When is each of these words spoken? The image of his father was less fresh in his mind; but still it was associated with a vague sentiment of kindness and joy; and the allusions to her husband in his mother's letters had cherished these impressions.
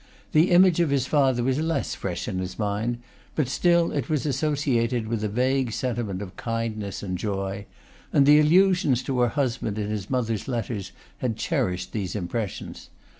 The 0.31 0.49
image 0.49 0.79
of 0.79 0.89
his 0.89 1.05
father 1.05 1.43
was 1.43 1.59
less 1.59 1.93
fresh 1.93 2.27
in 2.27 2.39
his 2.39 2.57
mind; 2.57 2.97
but 3.35 3.47
still 3.47 3.91
it 3.91 4.09
was 4.09 4.25
associated 4.25 5.07
with 5.07 5.23
a 5.23 5.27
vague 5.29 5.71
sentiment 5.73 6.23
of 6.23 6.35
kindness 6.37 7.03
and 7.03 7.19
joy; 7.19 7.67
and 8.11 8.25
the 8.25 8.39
allusions 8.39 9.03
to 9.03 9.19
her 9.19 9.29
husband 9.29 9.77
in 9.77 9.91
his 9.91 10.09
mother's 10.09 10.47
letters 10.47 10.91
had 11.19 11.37
cherished 11.37 11.91
these 11.91 12.15
impressions. 12.15 12.89